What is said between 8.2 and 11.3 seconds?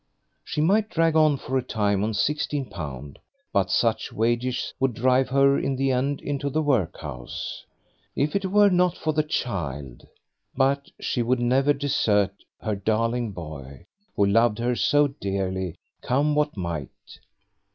it were not for the child! But she